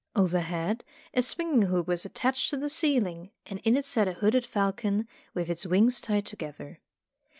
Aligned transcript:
Overhead 0.15 0.83
a 1.13 1.21
swinging 1.21 1.61
hoop 1.69 1.87
was 1.87 2.05
attached 2.05 2.49
to 2.49 2.57
the 2.57 2.69
ceiling, 2.69 3.29
and 3.45 3.59
in 3.59 3.77
it 3.77 3.85
sat 3.85 4.07
a 4.07 4.13
hooded 4.13 4.47
falcon, 4.47 5.07
with 5.35 5.47
its 5.47 5.63
wings 5.67 6.01
tied 6.01 6.25
together. 6.25 6.79